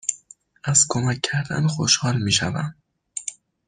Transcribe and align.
از 0.63 0.85
کمک 0.89 1.19
کردن 1.21 1.67
خوشحال 1.67 2.21
می 2.23 2.31
شوم. 2.31 2.75